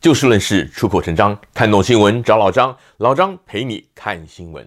[0.00, 4.66] 就事论事，出口成章，看懂新闻找老张，老张陪你看新闻。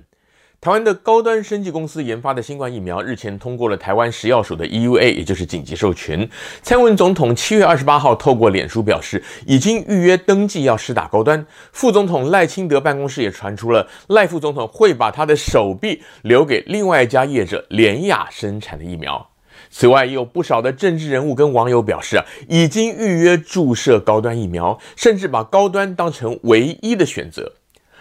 [0.62, 6.30] 台湾的高端生技公司研发的新冠疫苗日前通过了台湾食药署的 EUA，也就是紧急授权。
[6.62, 11.44] 蔡文总统七月二十八号透过脸书表示，已经预约登记要施打高端。
[11.72, 19.33] 副总统赖清德办公室也传出了赖副总统会把他的手臂留给另外一家业者联亚生产的疫苗。
[19.76, 27.54] 此外，也有不少的政治人物跟网友表示啊，已经预约注射高端疫苗，甚至把高端当成唯一的选择。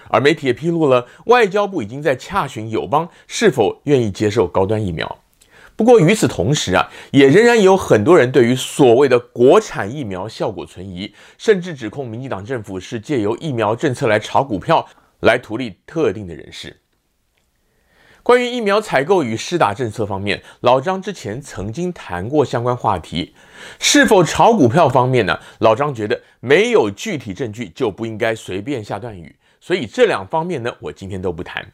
[0.08, 5.18] 而媒体也披露了，外交部已经在洽询友邦是否愿意接受高端疫苗。
[5.74, 14.86] 不过与此同时啊，也仍然有很多人对于所谓的国产疫苗效果存疑，甚至指控民进党政府是借由疫苗政策来炒股票，
[15.20, 16.81] 来图利特定的人士。
[18.22, 23.34] 关于疫苗采购与施打政策方面，老张之前曾经谈过相关话题。
[23.80, 25.38] 是否炒股票方面呢？
[25.58, 29.34] 老张觉得没有具体证据就不应该随便下断语。
[29.60, 31.66] 所以这两方面呢，我今天都不谈。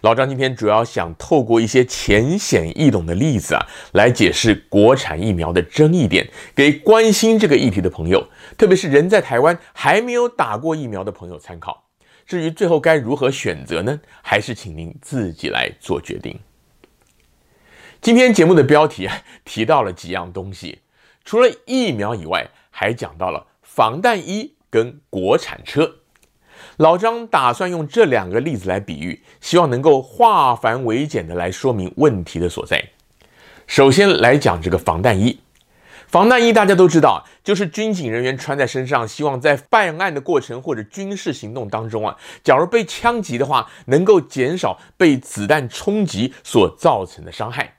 [0.00, 3.60] 老张今天主要想透过一些浅显易懂的例子啊，
[3.92, 11.85] 来解释国产疫苗的争议点，给关心这个议题的朋友，特别是人在台湾还没有打过疫苗的朋友参考。
[12.26, 14.00] 至于最后该如何选择呢？
[14.20, 16.38] 还是请您自己来做决定。
[18.00, 19.08] 今天节目的标题，
[19.44, 20.80] 提到了几样东西，
[21.24, 25.96] 除了疫苗以外，还讲到了防弹衣跟国产车。
[26.78, 32.82] 老张打算用这两个例子来比喻，希望能够化繁为简的来说明问题的所在。
[33.66, 35.38] 首先来讲这个防弹衣。
[36.06, 47.74] 防弹衣大家都知道，就是军警人员穿在身上，希望在办案的过程或者军事行动当中啊，假如被枪击的话，能够减少被子弹冲击所造成的伤害。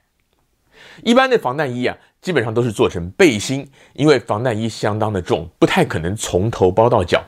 [1.03, 7.23] 一般的防弹衣啊，基本上都是做成背心，因为防弹衣相当的重，不太可能从头包到脚。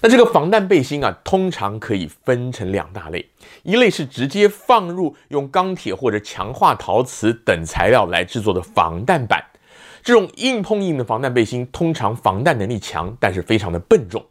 [0.00, 3.28] 那这个防弹背心啊，通常可以分成两大类，
[3.62, 9.44] 一类是直接放入用钢铁或者强化陶瓷等材料来制作的防弹板。
[10.02, 14.24] 这种硬碰硬的防弹背心通常防弹能力强，但是非常的笨重。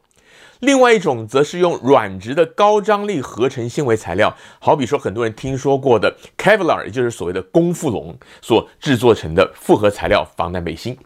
[0.59, 10.97] 另外一种则是用软质的高张力合成纤维材料，好比说很多人听说过的 Kevlar，也就是所谓的功夫龙所制作成的复合材料防弹背心。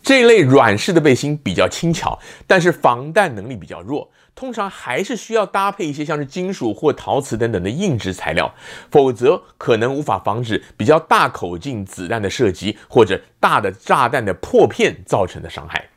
[0.00, 2.16] 这类软式的背心比较轻巧，
[2.46, 8.52] 但是防弹能力比较弱，通常还是需要搭配一些像是金属或陶瓷等等的硬质材料，
[8.90, 15.88] 否则可能无法防止比较大口径子弹的射击或者大的炸弹的破片造成的伤害。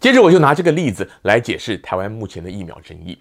[0.00, 3.18] 接着我就拿这个例子来解释台湾目前的疫苗争议。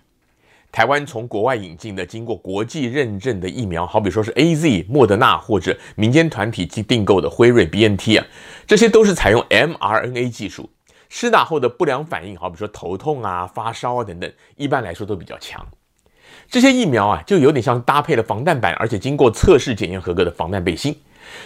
[0.72, 8.26] 台湾从国外引进的经过国际认证的疫苗，好比说是 AZ、莫德纳或者民间团体去订购的辉瑞、BNT 啊，
[8.66, 10.70] 这些都是采用 mRNA 技术，
[11.14, 15.68] 施打后的不良反应，好比说头痛啊、发烧啊等等，一般来说都比较强。
[16.50, 20.98] 这些疫苗啊，就有点像搭配了防弹板，而且经过测试检验合格的防弹背心。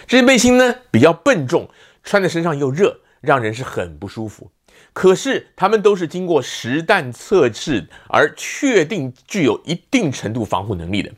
[0.06, 1.68] 这些背心呢，比较笨重，
[2.04, 4.48] 穿在身上又热，让人是很不舒服。
[4.92, 11.10] 可是，他们都是经过实弹测试而确定具有一定程度防护能力的。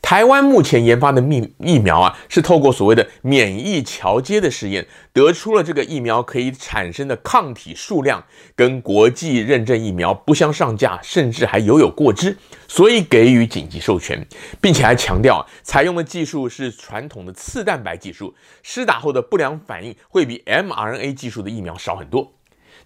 [0.00, 8.24] 台湾目前研发的疫疫苗啊，是透过所谓的免疫桥接的实验，得出了这个疫苗可以产生的抗体数量
[8.56, 14.26] 跟国际认证疫苗不相上下，甚至还犹有过之，所以给予紧急授权，
[14.60, 22.32] 并且还强调采用的技术是传统的次蛋白技术，施打后的不良反应会比 mRNA 技术的疫苗少很多。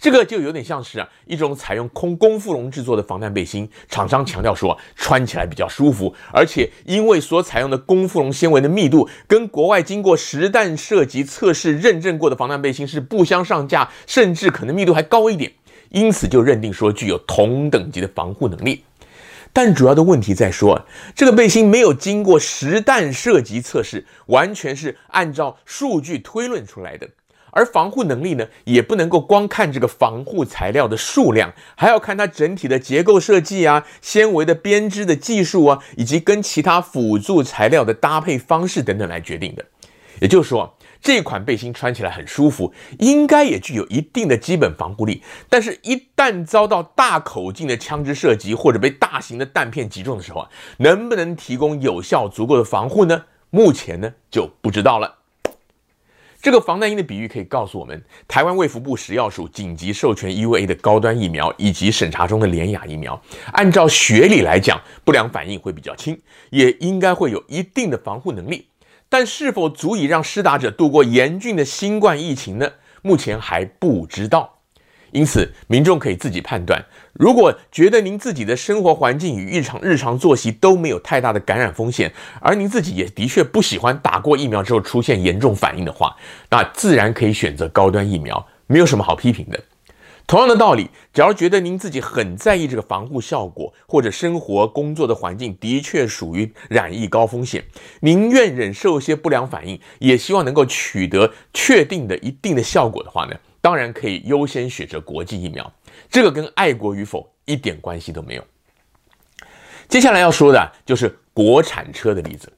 [0.03, 15.53] 这个就有点像是啊一种采用空功夫龙制作的防弹背心，厂商强调说穿起来比较舒服，而且因为所采用的功夫龙纤维的密度跟国外经过实弹射击测试认证过的防弹背心是不相上下，甚至可能密度还高一点，
[15.91, 18.83] 因此就认定说具有同等级的防护能力。
[19.53, 20.85] 但主要的问题在说，
[21.15, 27.09] 这个背心没有经过实弹射击测试，完全是按照数据推论出来的。
[27.53, 39.65] 而防护能力呢，也不能够光看这个防护材料的数量，还要看它整体的结构设计啊、纤维的编织的技术啊，以及跟其他辅助材料的搭配方式等等来决定的。
[40.21, 45.23] 也就是说，这款背心穿起来很舒服，应该也具有一定的基本防护力。
[45.49, 53.25] 但是，一旦遭到大口径的枪支射击，或者被大型的弹片击中的时候啊，能不能提供有效足够的防护呢？
[53.51, 55.22] 目前呢，就不知道了。
[56.43, 63.23] 这个防弹衣的比喻可以告诉我们，台湾卫福部食药署紧急授权 EUA 的高端疫苗以及审查中的联雅疫苗，
[63.53, 68.67] 按照学理来讲，不良反应会比较轻，也应该会有一定的防护能力。
[69.09, 72.73] 但是否足以让施打者度过严峻的新冠疫情呢？
[73.03, 74.62] 目前还不知道。
[75.13, 76.83] 因此，民众可以自己判断。
[77.13, 86.17] 如果觉得您自己的生活环境与日常日常作息都没有太大的感染风险，而您自己也的确不喜欢打过疫苗之后出现严重反应的话，
[86.51, 89.61] 那自然可以选择高端疫苗，没有什么好批评的。
[90.25, 97.63] 同样的道理，假如觉得您自己很在意这个防护效果，或者生活工作的环境的确属于染疫高风险，
[98.01, 105.73] 宁愿忍受一些不良反应，也希望能够取得确定的一定的效果的话呢，当然可以优先选择国际疫苗。
[106.11, 108.45] 这个跟爱国与否一点关系都没有。
[109.89, 112.53] 接下来要说的就是国产车的例子，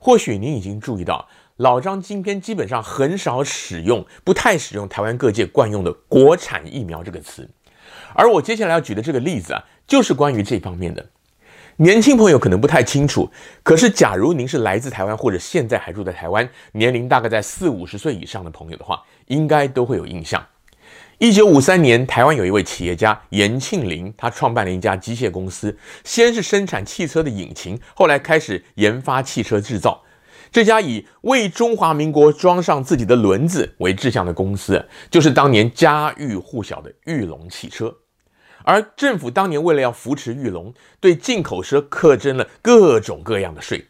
[0.00, 1.28] 或许您已经注意到。
[1.56, 7.50] 老张今天基本上很少使用，不太使用台湾各界惯用的“国产疫苗”这个词，
[8.14, 11.04] 而我接下来要举的这个例子啊，就是关于这方面的。
[11.80, 13.30] 年轻朋友可能不太清楚，
[13.62, 20.44] 可是假如您是来自台湾或者现在还住在台湾，年龄大概在四五十岁以上的朋友的话，应该都会有印象。
[21.18, 30.02] 一九五三年，台湾有一位企业家严庆林，他创办了一家机械公司，先是生产汽车的引擎，后来开始研发汽车制造。
[30.50, 37.94] 这家以为中华民国装上自己的轮子为志向的公司，就是当年家喻户晓的玉龙汽车。
[38.68, 43.82] 而政府当年为了要扶持玉龙，对进口车课征了各种各样的税。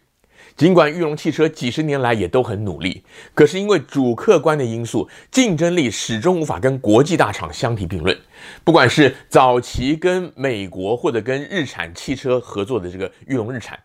[0.57, 3.03] 尽管玉龙汽车几十年来也都很努力，
[3.35, 8.17] 可是因为主客观的因素，竞争力始终无法跟国际大厂相提并论。
[8.63, 13.77] 不管是早期跟美国或者跟日产汽车合作的这个玉龙日产。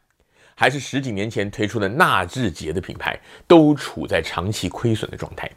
[0.54, 5.50] 还是十几年前推出的纳智捷的品牌，都处在长期亏损的状态。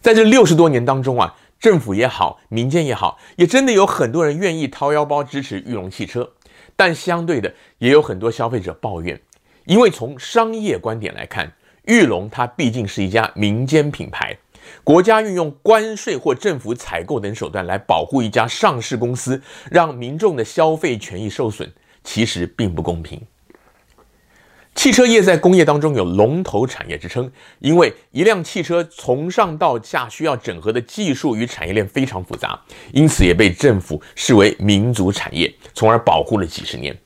[0.00, 6.32] 在这六十多年当中啊，政府也好，民间也好，也真的有很多人愿意掏腰包支持玉龙汽车。
[6.74, 9.20] 但相对的，也有很多消费者抱怨，
[9.66, 11.52] 因为从商业观点来看，
[11.84, 14.34] 玉龙它毕竟是一家民间品牌，
[14.82, 21.70] 国家运用关税或政府采购等手段来保护一家上市公司，让民众的消费权益受损，
[22.02, 23.20] 其实并不公平。
[24.74, 32.58] 汽车业在工业当中有龙头产业之称，因为一辆汽车从上到下需要整合的技术与产业链非常复杂，
[32.92, 36.96] 因此也被政府视为民族产业，从而保护了几十年。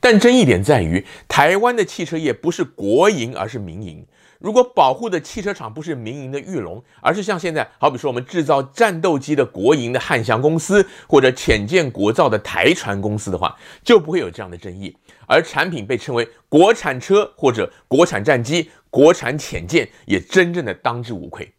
[0.00, 4.04] 但争议点在于，台湾的汽车业不是国营，而是民营。
[4.38, 14.94] 如果保护的汽车厂不是民营的裕隆，而是像现在好比说我们制造战斗机的国营的汉翔公司，或者浅见国造的台船公司的话，就不会有这样的争议。
[15.26, 21.52] 而产品被称为国产车或者国产战机、国产潜舰，也真正的当之无愧。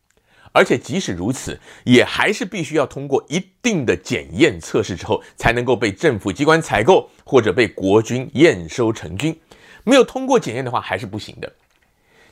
[0.52, 9.38] 而且即使如此，也还是必须要通过一定的检验测试之后，才能够被政府机关采购或者被国军验收成军。
[9.84, 11.54] 没有通过检验的话，还是不行的。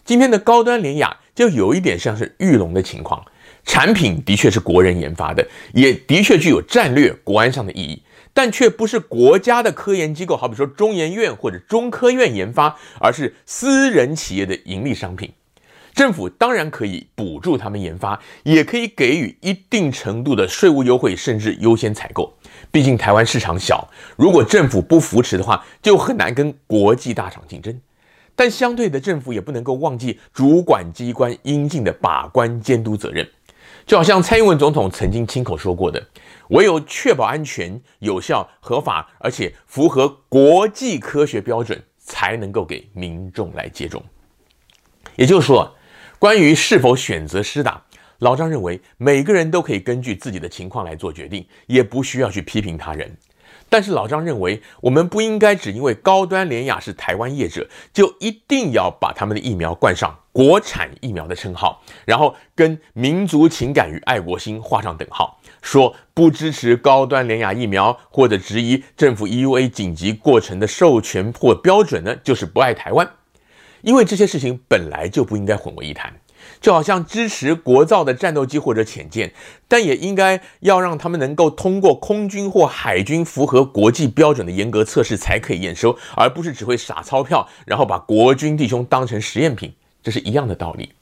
[0.06, 3.26] 今天的高端联雅就有一点像是玉龙的情况，
[3.66, 8.03] 产品的确是国人研发的，也的确具有战略国安上的意义。
[8.34, 15.32] 但却不是国家的科研机构，好比说中研院或者中科院研发，而是私人企业的盈利商品。
[15.94, 22.34] 政府当然可以补助他们研发，也可以给予一定程度的税务优惠，甚至优先采购。
[22.72, 23.88] 毕竟台湾市场小，
[24.18, 27.80] 如果政府不扶持的话，就很难跟国际大厂竞争。
[28.36, 33.30] 但相对的，政府也不能够忘记主管机关应尽的把关监督责任。
[33.86, 36.04] 就好像蔡英文总统曾经亲口说过的，
[36.50, 44.04] 唯有确保安全、有效、合法，而且符合国际科学标准，才能够给民众来接种。
[45.16, 45.76] 也就是说，
[46.20, 47.84] 关于是否选择施打，
[48.20, 53.16] 老张认为每个人都可以根据自己的情况来做决定，也不需要去批评他人。
[53.70, 73.10] 但是老张认为，我们不应该只因为高端联亚是台湾业者，就一定要把他们的疫苗冠上国产疫苗的称号，然后跟民族情感与爱国心画上等号，说不支持高端联亚疫苗或者质疑政府 EUA 紧急过程的授权或标准呢，就是不爱台湾。
[73.82, 76.12] 因为这些事情本来就不应该混为一谈。
[76.60, 79.34] 就好像支持国造的战斗机或者潜舰，
[79.68, 89.74] 但也应该要让他们能够通过空军或海军符合国际标准的严格测试才可以验收，而不是只会撒钞票，然后把国军弟兄当成实验品，
[90.04, 90.94] 这是一样的道理。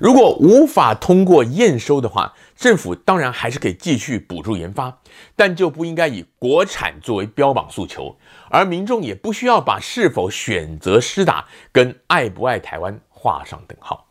[0.00, 5.00] 如果无法通过验收的话，政府当然还是可以继续补助研发，
[5.36, 8.16] 但就不应该以国产作为标榜诉求，
[8.48, 14.08] 而民众也不需要把是否选择施打跟爱不爱台湾画上等号。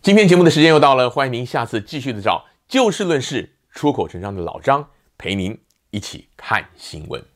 [0.00, 5.58] 今天节目的时间又到了，欢迎您下次继续的找就事论事、出口成章的老张陪您
[5.90, 7.31] 一起看新闻。